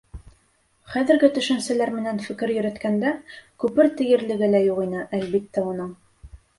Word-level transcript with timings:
Хәҙерге 0.93 1.29
төшөнсәләр 1.35 1.93
менән 1.99 2.23
фекер 2.29 2.55
йөрөткәндә, 2.55 3.13
күпер 3.65 3.93
тиерлеге 4.03 4.53
лә 4.57 4.67
юҡ 4.73 4.85
ине, 4.91 5.09
әлбиттә, 5.23 5.71
уның. 5.73 5.99